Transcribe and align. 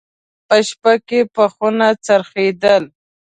په 0.47 0.55
شپه 0.67 0.93
کې 1.07 1.19
به 1.33 1.45
خونه 1.53 1.87
څرخېدل. 2.05 2.83